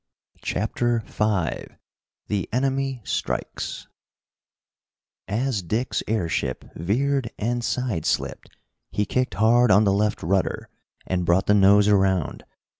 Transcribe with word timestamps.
CHAPTER 0.41 1.03
V 1.05 1.67
The 2.25 2.49
Enemy 2.51 3.01
Strikes 3.05 3.87
As 5.27 5.61
Dick's 5.61 6.01
airship 6.07 6.65
veered 6.73 7.29
and 7.37 7.63
side 7.63 8.07
slipped, 8.07 8.49
he 8.89 9.05
kicked 9.05 9.35
hard 9.35 9.69
on 9.69 9.83
the 9.83 9.93
left 9.93 10.23
rudder 10.23 10.69
and 11.05 11.23
brought 11.23 11.45
the 11.45 11.53
nose 11.53 11.87
around. 11.87 12.45